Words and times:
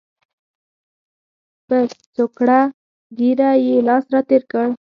پر 1.67 1.85
څوکړه 2.15 2.59
ږیره 3.17 3.51
یې 3.65 3.75
لاس 3.87 4.05
را 4.13 4.21
تېر 4.29 4.43
کړ. 4.51 4.67